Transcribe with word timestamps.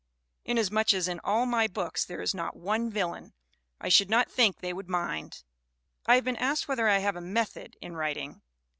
Inasmuch 0.45 0.95
as 0.95 1.07
in 1.07 1.19
all 1.23 1.45
my 1.45 1.67
books 1.67 2.03
there 2.05 2.23
is 2.23 2.33
not 2.33 2.55
one 2.55 2.89
villain, 2.89 3.33
I 3.79 3.89
should 3.89 4.09
not 4.09 4.31
think 4.31 4.57
they 4.57 4.73
would 4.73 4.89
mind. 4.89 5.43
"I 6.07 6.15
have 6.15 6.23
been 6.23 6.37
asked 6.37 6.67
whether 6.67 6.87
I 6.89 6.97
have 6.97 7.15
a 7.15 7.21
'method' 7.21 7.75
in 7.83 7.95
writing. 7.95 8.41